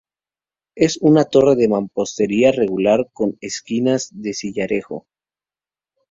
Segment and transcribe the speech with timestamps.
[0.75, 5.05] Es una torre de mampostería regular con esquinas de sillarejo.